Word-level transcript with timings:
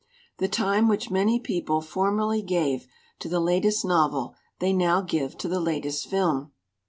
The 0.39 0.47
time 0.47 0.87
which 0.87 1.11
many 1.11 1.39
people 1.39 1.79
formerly 1.79 2.41
gave 2.41 2.87
to 3.19 3.29
the 3.29 3.39
latest 3.39 3.85
novel 3.85 4.33
they 4.57 4.73
now 4.73 5.01
give 5.01 5.37
to 5.37 5.47
the 5.47 5.59
latest 5.59 6.07
film. 6.09 6.51